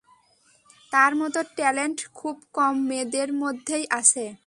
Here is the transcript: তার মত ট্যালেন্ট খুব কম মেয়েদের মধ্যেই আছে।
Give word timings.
তার 0.91 1.11
মত 1.15 1.35
ট্যালেন্ট 1.55 1.99
খুব 2.13 2.35
কম 2.53 2.75
মেয়েদের 2.87 3.29
মধ্যেই 3.33 3.85
আছে। 3.91 4.25